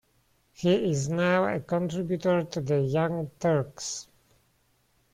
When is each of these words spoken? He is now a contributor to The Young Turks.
He 0.53 0.89
is 0.89 1.09
now 1.09 1.45
a 1.45 1.59
contributor 1.59 2.43
to 2.43 2.59
The 2.59 2.79
Young 2.81 3.29
Turks. 3.39 4.07